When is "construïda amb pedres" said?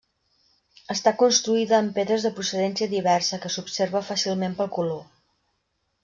1.17-2.25